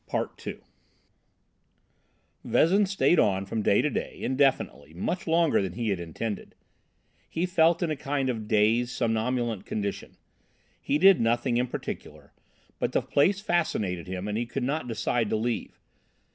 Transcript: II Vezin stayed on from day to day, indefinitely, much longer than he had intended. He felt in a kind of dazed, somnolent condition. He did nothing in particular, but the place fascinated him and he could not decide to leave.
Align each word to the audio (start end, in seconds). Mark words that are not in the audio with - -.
II 0.11 0.57
Vezin 2.43 2.87
stayed 2.87 3.19
on 3.19 3.45
from 3.45 3.61
day 3.61 3.83
to 3.83 3.89
day, 3.91 4.17
indefinitely, 4.19 4.95
much 4.95 5.27
longer 5.27 5.61
than 5.61 5.73
he 5.73 5.89
had 5.89 5.99
intended. 5.99 6.55
He 7.29 7.45
felt 7.45 7.83
in 7.83 7.91
a 7.91 7.95
kind 7.95 8.27
of 8.27 8.47
dazed, 8.47 8.89
somnolent 8.89 9.67
condition. 9.67 10.17
He 10.81 10.97
did 10.97 11.21
nothing 11.21 11.57
in 11.57 11.67
particular, 11.67 12.33
but 12.79 12.93
the 12.93 13.03
place 13.03 13.41
fascinated 13.41 14.07
him 14.07 14.27
and 14.27 14.39
he 14.39 14.47
could 14.47 14.63
not 14.63 14.87
decide 14.87 15.29
to 15.29 15.35
leave. 15.35 15.79